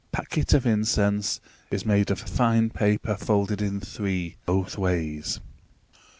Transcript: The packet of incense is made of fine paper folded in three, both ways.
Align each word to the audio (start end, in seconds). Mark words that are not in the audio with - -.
The 0.11 0.17
packet 0.17 0.55
of 0.55 0.65
incense 0.65 1.39
is 1.69 1.85
made 1.85 2.09
of 2.09 2.19
fine 2.19 2.71
paper 2.71 3.13
folded 3.15 3.61
in 3.61 3.79
three, 3.79 4.35
both 4.47 4.75
ways. 4.75 5.39